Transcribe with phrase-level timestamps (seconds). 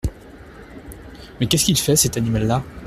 [1.39, 2.63] Mais qu’est-ce qu’il fait, cet animal-là?